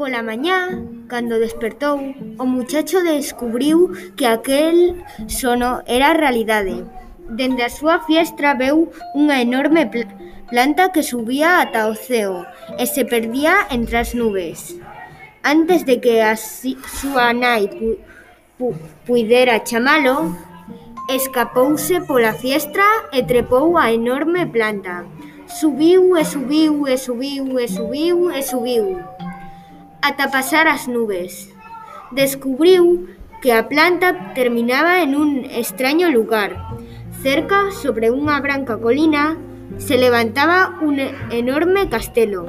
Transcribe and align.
Pola 0.00 0.22
mañá, 0.22 0.80
cando 1.12 1.36
despertou, 1.36 2.00
o 2.40 2.44
muchacho 2.48 3.04
descubriu 3.04 3.92
que 4.16 4.24
aquel 4.24 5.04
sono 5.28 5.84
era 5.84 6.16
realidade. 6.16 6.88
Dende 7.28 7.60
a 7.60 7.68
súa 7.68 8.00
fiestra 8.08 8.56
veu 8.56 8.88
unha 9.12 9.44
enorme 9.44 9.84
planta 10.48 10.88
que 10.88 11.04
subía 11.04 11.60
ata 11.60 11.92
o 11.92 11.94
ceo 12.06 12.48
e 12.80 12.88
se 12.88 13.04
perdía 13.04 13.68
entre 13.68 14.00
as 14.00 14.16
nubes. 14.16 14.72
Antes 15.44 15.84
de 15.84 16.00
que 16.00 16.24
a 16.24 16.32
súa 16.32 17.36
nai 17.36 17.68
pu 17.68 18.00
pu 18.56 18.72
puidera 19.04 19.60
chamalo, 19.68 20.32
escapouse 21.12 22.00
pola 22.08 22.32
fiestra 22.32 22.88
e 23.12 23.20
trepou 23.20 23.76
a 23.76 23.92
enorme 23.92 24.48
planta. 24.48 25.04
Subiu 25.44 26.16
e 26.16 26.24
subiu 26.24 26.88
e 26.88 26.96
subiu 26.96 27.60
e 27.60 27.68
subiu. 27.68 28.32
E 28.32 28.40
subiu. 28.40 28.86
Ata 30.02 30.30
pasar 30.30 30.68
as 30.68 30.88
nubes. 30.88 31.52
Descubriu 32.12 33.08
que 33.40 33.52
a 33.52 33.68
planta 33.68 34.34
terminaba 34.34 35.02
en 35.02 35.16
un 35.16 35.44
estraño 35.44 36.10
lugar. 36.10 36.56
Cerca, 37.22 37.70
sobre 37.70 38.10
unha 38.10 38.40
branca 38.40 38.80
colina, 38.80 39.36
se 39.78 39.96
levantaba 39.96 40.76
un 40.80 41.00
enorme 41.30 41.88
castelo. 41.88 42.48